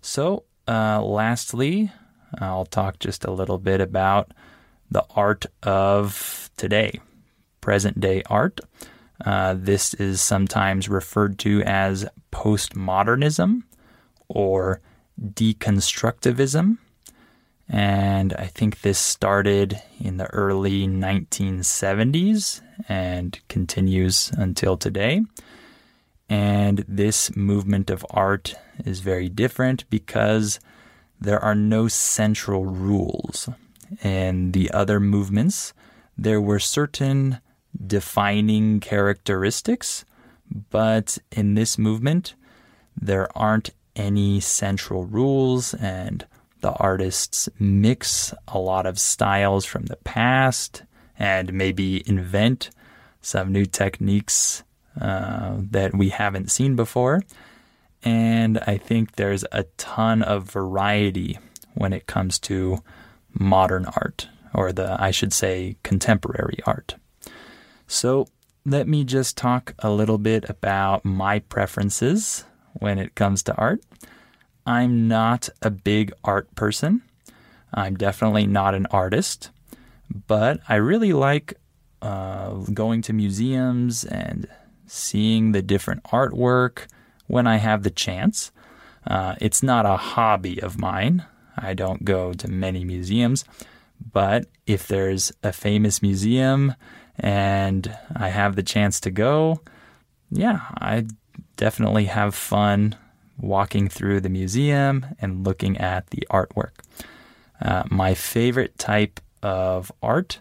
So, 0.00 0.44
uh, 0.66 1.02
lastly, 1.02 1.92
I'll 2.38 2.64
talk 2.64 2.98
just 2.98 3.24
a 3.24 3.30
little 3.30 3.58
bit 3.58 3.80
about 3.80 4.32
the 4.90 5.04
art 5.14 5.46
of 5.62 6.50
today, 6.56 7.00
present 7.60 8.00
day 8.00 8.22
art. 8.26 8.60
Uh, 9.24 9.54
this 9.56 9.94
is 9.94 10.20
sometimes 10.20 10.88
referred 10.88 11.38
to 11.40 11.62
as 11.62 12.06
postmodernism 12.32 13.62
or 14.28 14.80
deconstructivism. 15.20 16.78
And 17.68 18.32
I 18.34 18.46
think 18.46 18.80
this 18.80 18.98
started 18.98 19.80
in 20.00 20.16
the 20.16 20.26
early 20.26 20.88
1970s 20.88 22.62
and 22.88 23.38
continues 23.48 24.32
until 24.36 24.76
today. 24.76 25.22
And 26.28 26.84
this 26.88 27.34
movement 27.36 27.90
of 27.90 28.06
art 28.10 28.54
is 28.84 29.00
very 29.00 29.28
different 29.28 29.88
because 29.90 30.58
there 31.20 31.38
are 31.40 31.54
no 31.54 31.86
central 31.88 32.64
rules. 32.64 33.48
In 34.02 34.52
the 34.52 34.70
other 34.70 34.98
movements, 35.00 35.72
there 36.16 36.40
were 36.40 36.60
certain 36.60 37.40
defining 37.86 38.80
characteristics, 38.80 40.04
but 40.70 41.18
in 41.30 41.54
this 41.54 41.78
movement, 41.78 42.34
there 43.00 43.28
aren't 43.36 43.70
any 43.96 44.40
central 44.40 45.04
rules, 45.04 45.74
and 45.74 46.26
the 46.60 46.72
artists 46.72 47.48
mix 47.58 48.34
a 48.48 48.58
lot 48.58 48.86
of 48.86 48.98
styles 48.98 49.64
from 49.64 49.86
the 49.86 49.96
past 49.96 50.82
and 51.18 51.52
maybe 51.52 52.02
invent 52.08 52.70
some 53.20 53.52
new 53.52 53.66
techniques 53.66 54.62
uh, 55.00 55.56
that 55.58 55.94
we 55.94 56.08
haven't 56.08 56.50
seen 56.50 56.76
before. 56.76 57.22
And 58.02 58.58
I 58.66 58.78
think 58.78 59.16
there's 59.16 59.44
a 59.52 59.64
ton 59.76 60.22
of 60.22 60.50
variety 60.50 61.38
when 61.74 61.92
it 61.92 62.06
comes 62.06 62.38
to 62.40 62.82
modern 63.32 63.84
art, 63.84 64.28
or 64.54 64.72
the, 64.72 64.96
I 65.00 65.10
should 65.10 65.32
say, 65.32 65.76
contemporary 65.82 66.58
art. 66.66 66.96
So 67.90 68.28
let 68.64 68.86
me 68.86 69.02
just 69.02 69.36
talk 69.36 69.74
a 69.80 69.90
little 69.90 70.16
bit 70.16 70.48
about 70.48 71.04
my 71.04 71.40
preferences 71.40 72.44
when 72.74 73.00
it 73.00 73.16
comes 73.16 73.42
to 73.42 73.54
art. 73.56 73.82
I'm 74.64 75.08
not 75.08 75.48
a 75.60 75.70
big 75.70 76.12
art 76.22 76.54
person. 76.54 77.02
I'm 77.74 77.96
definitely 77.96 78.46
not 78.46 78.76
an 78.76 78.86
artist, 78.92 79.50
but 80.28 80.60
I 80.68 80.76
really 80.76 81.12
like 81.12 81.54
uh, 82.00 82.52
going 82.72 83.02
to 83.02 83.12
museums 83.12 84.04
and 84.04 84.46
seeing 84.86 85.50
the 85.50 85.60
different 85.60 86.04
artwork 86.04 86.86
when 87.26 87.48
I 87.48 87.56
have 87.56 87.82
the 87.82 87.90
chance. 87.90 88.52
Uh, 89.04 89.34
it's 89.40 89.64
not 89.64 89.84
a 89.84 89.96
hobby 89.96 90.62
of 90.62 90.78
mine. 90.78 91.24
I 91.56 91.74
don't 91.74 92.04
go 92.04 92.34
to 92.34 92.48
many 92.48 92.84
museums, 92.84 93.44
but 94.12 94.46
if 94.64 94.86
there's 94.86 95.32
a 95.42 95.52
famous 95.52 96.00
museum 96.00 96.76
and 97.18 97.96
I 98.14 98.28
have 98.28 98.56
the 98.56 98.62
chance 98.62 99.00
to 99.00 99.10
go, 99.10 99.60
yeah, 100.30 100.60
I 100.78 101.06
definitely 101.56 102.06
have 102.06 102.34
fun 102.34 102.96
walking 103.38 103.88
through 103.88 104.20
the 104.20 104.28
museum 104.28 105.06
and 105.20 105.44
looking 105.44 105.78
at 105.78 106.08
the 106.08 106.26
artwork. 106.30 106.72
Uh, 107.60 107.84
my 107.90 108.14
favorite 108.14 108.78
type 108.78 109.20
of 109.42 109.92
art 110.02 110.38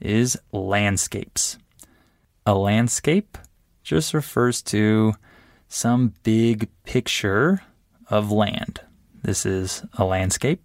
is 0.00 0.38
landscapes. 0.52 1.58
A 2.46 2.54
landscape 2.54 3.38
just 3.82 4.14
refers 4.14 4.62
to 4.62 5.14
some 5.68 6.14
big 6.22 6.68
picture 6.84 7.62
of 8.08 8.30
land. 8.30 8.80
This 9.22 9.46
is 9.46 9.84
a 9.94 10.04
landscape. 10.04 10.62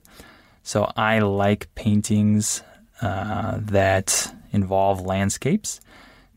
So 0.63 0.91
I 0.97 1.19
like 1.19 1.73
paintings 1.75 2.63
uh, 3.01 3.59
that 3.61 4.33
involve 4.51 5.01
landscapes 5.01 5.79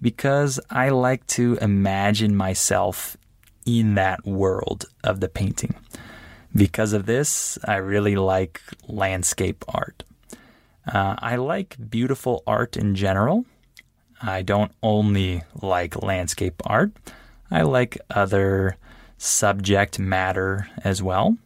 because 0.01 0.61
I 0.70 0.88
like 0.88 1.27
to 1.29 1.59
imagine 1.61 2.35
myself 2.35 3.16
in 3.66 3.94
that 3.94 4.25
world 4.27 4.87
of 5.05 5.20
the 5.20 5.29
painting. 5.29 5.75
Because 6.55 6.92
of 6.92 7.07
this, 7.07 7.59
I 7.64 7.77
really 7.77 8.16
like 8.16 8.61
landscape 8.88 9.64
art. 9.68 10.03
Uh, 10.90 11.14
I 11.18 11.37
like 11.37 11.77
beautiful 11.90 12.42
art 12.46 12.77
in 12.77 12.94
general. 12.94 13.44
I 14.20 14.42
don't 14.42 14.73
only 14.83 15.42
like 15.62 16.03
landscape 16.03 16.61
art, 16.64 16.92
I 17.51 17.62
like 17.62 17.99
other 18.11 18.77
subject 19.18 19.99
matter 19.99 20.68
as 20.85 21.03
well. 21.03 21.37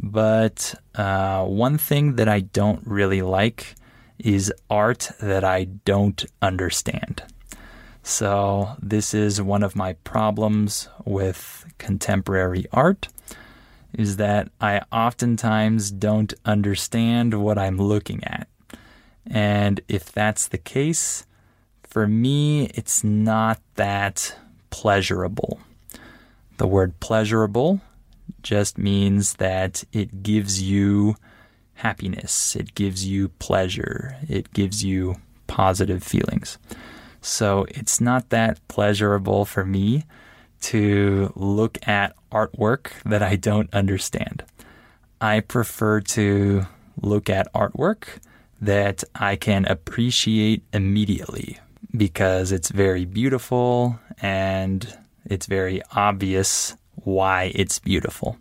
But 0.00 0.74
uh, 0.94 1.44
one 1.44 1.78
thing 1.78 2.16
that 2.16 2.28
I 2.28 2.40
don't 2.40 2.86
really 2.86 3.22
like 3.22 3.74
is 4.18 4.52
art 4.68 5.10
that 5.20 5.44
I 5.44 5.64
don't 5.64 6.24
understand. 6.42 7.22
So, 8.02 8.76
this 8.80 9.12
is 9.12 9.42
one 9.42 9.62
of 9.62 9.76
my 9.76 9.92
problems 9.92 10.88
with 11.04 11.66
contemporary 11.78 12.66
art 12.72 13.08
is 13.92 14.16
that 14.16 14.50
I 14.60 14.80
oftentimes 14.92 15.90
don't 15.90 16.32
understand 16.44 17.34
what 17.34 17.58
I'm 17.58 17.76
looking 17.76 18.22
at. 18.24 18.48
And 19.26 19.80
if 19.88 20.10
that's 20.12 20.48
the 20.48 20.58
case, 20.58 21.26
for 21.82 22.06
me, 22.06 22.66
it's 22.74 23.02
not 23.02 23.60
that 23.74 24.36
pleasurable. 24.70 25.60
The 26.58 26.66
word 26.66 26.98
pleasurable 27.00 27.80
just 28.42 28.78
means 28.78 29.34
that 29.34 29.84
it 29.92 30.22
gives 30.22 30.62
you 30.62 31.16
happiness, 31.78 32.56
it 32.56 32.74
gives 32.74 33.06
you 33.06 33.28
pleasure, 33.38 34.16
it 34.28 34.52
gives 34.52 34.84
you 34.84 35.16
positive 35.46 36.02
feelings. 36.02 36.58
So 37.20 37.66
it's 37.70 38.00
not 38.00 38.30
that 38.30 38.60
pleasurable 38.68 39.44
for 39.44 39.64
me 39.64 40.04
to 40.62 41.32
look 41.36 41.78
at 41.86 42.14
artwork 42.32 42.90
that 43.04 43.22
I 43.22 43.36
don't 43.36 43.72
understand. 43.72 44.44
I 45.20 45.40
prefer 45.40 46.00
to 46.00 46.66
look 47.00 47.30
at 47.30 47.52
artwork 47.52 48.18
that 48.60 49.04
I 49.14 49.36
can 49.36 49.64
appreciate 49.66 50.62
immediately 50.72 51.58
because 51.96 52.52
it's 52.52 52.70
very 52.70 53.04
beautiful 53.04 53.98
and 54.20 54.96
it's 55.24 55.46
very 55.46 55.80
obvious 55.92 56.74
why 56.96 57.52
it's 57.54 57.78
beautiful. 57.78 58.36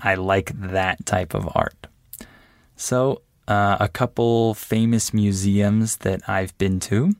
I 0.00 0.16
like 0.16 0.52
that 0.60 1.06
type 1.06 1.34
of 1.34 1.48
art. 1.54 1.86
So, 2.76 3.22
uh, 3.48 3.78
a 3.80 3.88
couple 3.88 4.54
famous 4.54 5.14
museums 5.14 5.98
that 5.98 6.28
I've 6.28 6.56
been 6.58 6.78
to. 6.80 7.14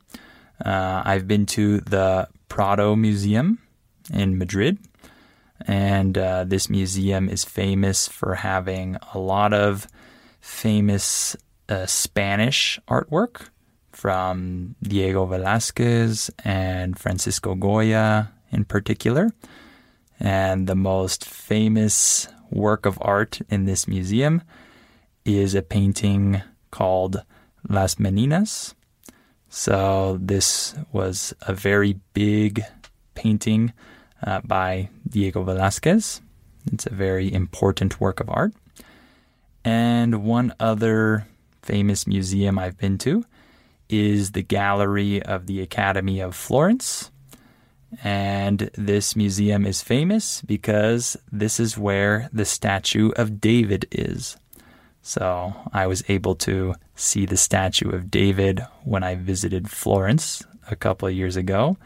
Uh, 0.64 1.02
I've 1.04 1.26
been 1.26 1.46
to 1.46 1.80
the 1.80 2.28
Prado 2.48 2.94
Museum 2.96 3.58
in 4.12 4.38
Madrid. 4.38 4.78
And 5.66 6.18
uh, 6.18 6.44
this 6.44 6.68
museum 6.68 7.28
is 7.28 7.44
famous 7.44 8.06
for 8.06 8.34
having 8.34 8.96
a 9.14 9.18
lot 9.18 9.54
of 9.54 9.86
famous 10.40 11.36
uh, 11.68 11.86
Spanish 11.86 12.78
artwork 12.88 13.48
from 13.92 14.76
Diego 14.82 15.26
Velázquez 15.26 16.30
and 16.44 16.98
Francisco 16.98 17.54
Goya 17.54 18.32
in 18.52 18.64
particular. 18.64 19.30
And 20.20 20.66
the 20.66 20.76
most 20.76 21.24
famous 21.24 22.28
work 22.50 22.84
of 22.84 22.98
art 23.00 23.40
in 23.48 23.64
this 23.64 23.88
museum 23.88 24.42
is 25.26 25.54
a 25.54 25.62
painting 25.62 26.40
called 26.70 27.22
Las 27.68 27.96
Meninas. 27.96 28.74
So, 29.48 30.18
this 30.20 30.74
was 30.92 31.34
a 31.42 31.52
very 31.52 31.98
big 32.14 32.62
painting 33.14 33.72
uh, 34.22 34.40
by 34.42 34.88
Diego 35.08 35.44
Velázquez. 35.44 36.20
It's 36.72 36.86
a 36.86 36.94
very 36.94 37.32
important 37.32 38.00
work 38.00 38.20
of 38.20 38.30
art. 38.30 38.52
And 39.64 40.24
one 40.24 40.54
other 40.60 41.26
famous 41.62 42.06
museum 42.06 42.58
I've 42.58 42.78
been 42.78 42.98
to 42.98 43.24
is 43.88 44.32
the 44.32 44.42
Gallery 44.42 45.22
of 45.22 45.46
the 45.46 45.60
Academy 45.60 46.20
of 46.20 46.34
Florence. 46.34 47.10
And 48.02 48.70
this 48.74 49.16
museum 49.16 49.64
is 49.64 49.80
famous 49.80 50.42
because 50.42 51.16
this 51.32 51.58
is 51.58 51.78
where 51.78 52.28
the 52.32 52.44
statue 52.44 53.10
of 53.16 53.40
David 53.40 53.86
is. 53.90 54.36
So 55.06 55.54
I 55.72 55.86
was 55.86 56.02
able 56.08 56.34
to 56.34 56.74
see 56.96 57.26
the 57.26 57.36
statue 57.36 57.90
of 57.90 58.10
David 58.10 58.66
when 58.82 59.04
I 59.04 59.14
visited 59.14 59.70
Florence 59.70 60.44
a 60.68 60.74
couple 60.74 61.06
of 61.06 61.14
years 61.14 61.36
ago. 61.36 61.76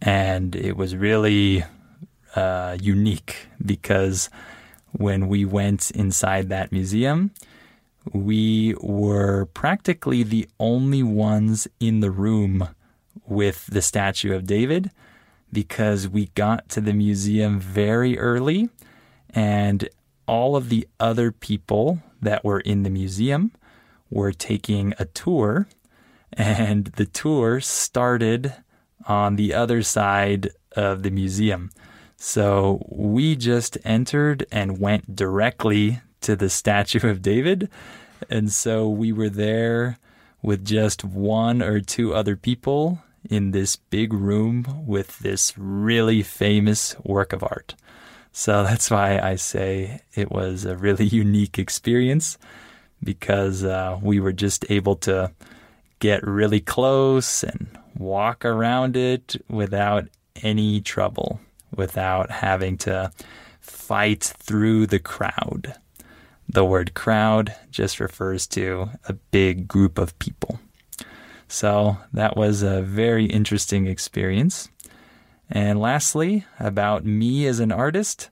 And 0.00 0.56
it 0.56 0.76
was 0.76 0.96
really 0.96 1.64
uh, 2.34 2.78
unique 2.80 3.46
because 3.64 4.28
when 4.90 5.28
we 5.28 5.44
went 5.44 5.92
inside 5.92 6.48
that 6.48 6.72
museum, 6.72 7.30
we 8.12 8.74
were 8.80 9.44
practically 9.54 10.24
the 10.24 10.48
only 10.58 11.04
ones 11.04 11.68
in 11.78 12.00
the 12.00 12.10
room 12.10 12.70
with 13.24 13.68
the 13.68 13.82
statue 13.82 14.34
of 14.34 14.48
David 14.48 14.90
because 15.52 16.08
we 16.08 16.26
got 16.34 16.68
to 16.70 16.80
the 16.80 16.92
museum 16.92 17.60
very 17.60 18.18
early 18.18 18.68
and 19.30 19.88
all 20.26 20.56
of 20.56 20.70
the 20.70 20.88
other 20.98 21.30
people 21.30 22.02
that 22.22 22.44
were 22.44 22.60
in 22.60 22.84
the 22.84 22.90
museum 22.90 23.52
were 24.10 24.32
taking 24.32 24.94
a 24.98 25.04
tour 25.04 25.66
and 26.32 26.86
the 26.96 27.04
tour 27.04 27.60
started 27.60 28.54
on 29.06 29.36
the 29.36 29.52
other 29.52 29.82
side 29.82 30.50
of 30.76 31.02
the 31.02 31.10
museum. 31.10 31.70
So 32.16 32.86
we 32.88 33.36
just 33.36 33.76
entered 33.84 34.46
and 34.52 34.78
went 34.78 35.16
directly 35.16 36.00
to 36.20 36.36
the 36.36 36.48
statue 36.48 37.08
of 37.08 37.20
David. 37.20 37.68
And 38.30 38.52
so 38.52 38.88
we 38.88 39.12
were 39.12 39.28
there 39.28 39.98
with 40.40 40.64
just 40.64 41.04
one 41.04 41.62
or 41.62 41.80
two 41.80 42.14
other 42.14 42.36
people 42.36 43.02
in 43.28 43.50
this 43.50 43.76
big 43.76 44.12
room 44.12 44.84
with 44.86 45.18
this 45.18 45.52
really 45.56 46.22
famous 46.22 46.96
work 47.02 47.32
of 47.32 47.42
art. 47.42 47.74
So 48.32 48.62
that's 48.64 48.90
why 48.90 49.18
I 49.18 49.36
say 49.36 50.02
it 50.14 50.30
was 50.30 50.64
a 50.64 50.76
really 50.76 51.04
unique 51.22 51.58
experience 51.58 52.38
because 53.02 53.64
uh, 53.64 53.98
we 54.02 54.20
were 54.20 54.32
just 54.32 54.64
able 54.70 54.96
to 54.96 55.32
get 55.98 56.26
really 56.26 56.60
close 56.60 57.42
and 57.44 57.78
walk 57.96 58.44
around 58.44 58.96
it 58.96 59.36
without 59.48 60.08
any 60.42 60.80
trouble, 60.80 61.40
without 61.74 62.30
having 62.30 62.76
to 62.78 63.12
fight 63.60 64.22
through 64.22 64.86
the 64.86 64.98
crowd. 64.98 65.74
The 66.48 66.64
word 66.64 66.94
crowd 66.94 67.54
just 67.70 68.00
refers 68.00 68.46
to 68.48 68.90
a 69.08 69.12
big 69.12 69.68
group 69.68 69.98
of 69.98 70.18
people. 70.18 70.58
So 71.48 71.98
that 72.12 72.36
was 72.36 72.62
a 72.62 72.82
very 72.82 73.26
interesting 73.26 73.86
experience. 73.86 74.68
And 75.54 75.78
lastly, 75.78 76.46
about 76.58 77.04
me 77.04 77.46
as 77.46 77.60
an 77.60 77.72
artist, 77.72 78.30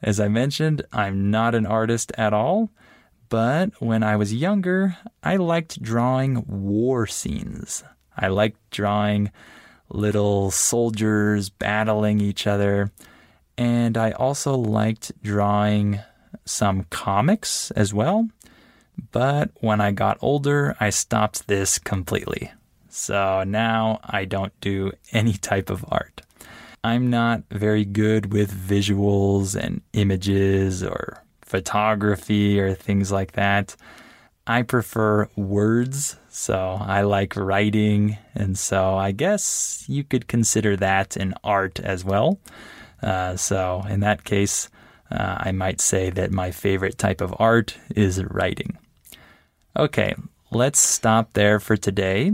as 0.00 0.18
I 0.18 0.28
mentioned, 0.28 0.80
I'm 0.90 1.30
not 1.30 1.54
an 1.54 1.66
artist 1.66 2.12
at 2.16 2.32
all. 2.32 2.70
But 3.28 3.78
when 3.78 4.02
I 4.02 4.16
was 4.16 4.32
younger, 4.32 4.96
I 5.22 5.36
liked 5.36 5.82
drawing 5.82 6.44
war 6.46 7.06
scenes. 7.06 7.84
I 8.16 8.28
liked 8.28 8.58
drawing 8.70 9.30
little 9.90 10.50
soldiers 10.50 11.50
battling 11.50 12.22
each 12.22 12.46
other. 12.46 12.90
And 13.58 13.98
I 13.98 14.12
also 14.12 14.56
liked 14.56 15.12
drawing 15.22 16.00
some 16.46 16.84
comics 16.84 17.70
as 17.72 17.92
well. 17.92 18.30
But 19.10 19.50
when 19.60 19.82
I 19.82 19.92
got 19.92 20.16
older, 20.22 20.74
I 20.80 20.88
stopped 20.88 21.48
this 21.48 21.78
completely. 21.78 22.50
So 22.88 23.44
now 23.44 24.00
I 24.02 24.24
don't 24.24 24.58
do 24.62 24.92
any 25.12 25.34
type 25.34 25.68
of 25.68 25.84
art. 25.90 26.22
I'm 26.84 27.10
not 27.10 27.44
very 27.50 27.84
good 27.84 28.32
with 28.32 28.52
visuals 28.52 29.54
and 29.54 29.82
images 29.92 30.82
or 30.82 31.22
photography 31.42 32.58
or 32.58 32.74
things 32.74 33.12
like 33.12 33.32
that. 33.32 33.76
I 34.48 34.62
prefer 34.62 35.28
words, 35.36 36.16
so 36.28 36.78
I 36.80 37.02
like 37.02 37.36
writing, 37.36 38.18
and 38.34 38.58
so 38.58 38.96
I 38.96 39.12
guess 39.12 39.84
you 39.86 40.02
could 40.02 40.26
consider 40.26 40.76
that 40.76 41.16
an 41.16 41.34
art 41.44 41.78
as 41.78 42.04
well. 42.04 42.40
Uh, 43.00 43.36
so 43.36 43.84
in 43.88 44.00
that 44.00 44.24
case, 44.24 44.68
uh, 45.12 45.36
I 45.38 45.52
might 45.52 45.80
say 45.80 46.10
that 46.10 46.32
my 46.32 46.50
favorite 46.50 46.98
type 46.98 47.20
of 47.20 47.34
art 47.38 47.76
is 47.94 48.24
writing. 48.24 48.76
Okay, 49.76 50.16
let's 50.50 50.80
stop 50.80 51.34
there 51.34 51.60
for 51.60 51.76
today. 51.76 52.32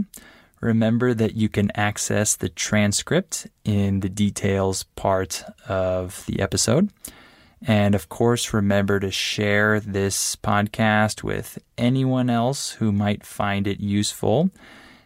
Remember 0.61 1.13
that 1.13 1.35
you 1.35 1.47
can 1.47 1.71
access 1.75 2.35
the 2.35 2.49
transcript 2.49 3.47
in 3.63 4.01
the 4.01 4.09
details 4.09 4.83
part 4.95 5.43
of 5.67 6.25
the 6.25 6.41
episode. 6.41 6.89
And 7.61 7.95
of 7.95 8.09
course, 8.09 8.53
remember 8.53 8.99
to 8.99 9.11
share 9.11 9.79
this 9.79 10.35
podcast 10.35 11.23
with 11.23 11.59
anyone 11.77 12.29
else 12.29 12.71
who 12.71 12.91
might 12.91 13.25
find 13.25 13.67
it 13.67 13.79
useful. 13.79 14.49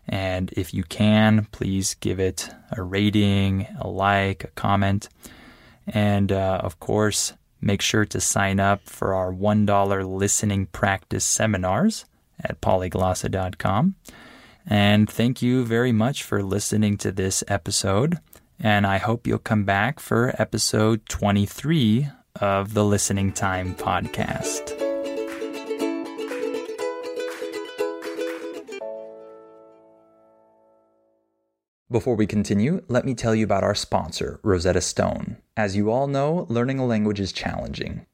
And 0.07 0.51
if 0.53 0.73
you 0.73 0.83
can, 0.83 1.47
please 1.51 1.95
give 1.95 2.19
it 2.19 2.49
a 2.71 2.83
rating, 2.83 3.67
a 3.79 3.87
like, 3.87 4.43
a 4.43 4.47
comment. 4.47 5.09
And 5.87 6.31
uh, 6.31 6.59
of 6.63 6.79
course, 6.79 7.33
make 7.61 7.81
sure 7.81 8.05
to 8.05 8.19
sign 8.19 8.59
up 8.59 8.87
for 8.87 9.13
our 9.13 9.31
$1 9.31 10.19
listening 10.19 10.67
practice 10.67 11.25
seminars 11.25 12.05
at 12.43 12.61
polyglossa.com. 12.61 13.95
And 14.67 15.09
thank 15.09 15.41
you 15.41 15.65
very 15.65 15.91
much 15.91 16.23
for 16.23 16.41
listening 16.41 16.97
to 16.97 17.11
this 17.11 17.43
episode. 17.47 18.19
And 18.59 18.87
I 18.87 18.97
hope 18.97 19.27
you'll 19.27 19.39
come 19.39 19.65
back 19.65 19.99
for 19.99 20.33
episode 20.39 21.07
23 21.09 22.07
of 22.39 22.73
the 22.73 22.85
Listening 22.85 23.31
Time 23.33 23.75
podcast. 23.75 24.79
Before 31.91 32.15
we 32.15 32.25
continue, 32.25 32.83
let 32.87 33.05
me 33.05 33.13
tell 33.13 33.35
you 33.35 33.43
about 33.43 33.63
our 33.63 33.75
sponsor, 33.75 34.39
Rosetta 34.41 34.81
Stone. 34.81 35.37
As 35.55 35.75
you 35.75 35.91
all 35.91 36.07
know, 36.07 36.47
learning 36.49 36.79
a 36.79 36.87
language 36.87 37.19
is 37.19 37.31
challenging. 37.31 38.07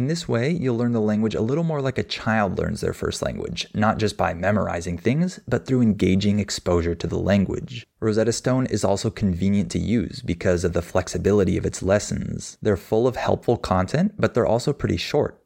In 0.00 0.06
this 0.06 0.26
way, 0.26 0.50
you'll 0.50 0.78
learn 0.78 0.92
the 0.92 0.98
language 0.98 1.34
a 1.34 1.42
little 1.42 1.62
more 1.62 1.82
like 1.82 1.98
a 1.98 2.02
child 2.02 2.56
learns 2.56 2.80
their 2.80 2.94
first 2.94 3.20
language, 3.20 3.68
not 3.74 3.98
just 3.98 4.16
by 4.16 4.32
memorizing 4.32 4.96
things, 4.96 5.40
but 5.46 5.66
through 5.66 5.82
engaging 5.82 6.38
exposure 6.38 6.94
to 6.94 7.06
the 7.06 7.18
language. 7.18 7.86
Rosetta 8.00 8.32
Stone 8.32 8.64
is 8.68 8.82
also 8.82 9.10
convenient 9.10 9.70
to 9.72 9.78
use 9.78 10.22
because 10.22 10.64
of 10.64 10.72
the 10.72 10.80
flexibility 10.80 11.58
of 11.58 11.66
its 11.66 11.82
lessons. 11.82 12.56
They're 12.62 12.78
full 12.78 13.06
of 13.06 13.16
helpful 13.16 13.58
content, 13.58 14.14
but 14.18 14.32
they're 14.32 14.46
also 14.46 14.72
pretty 14.72 14.96
short 14.96 15.39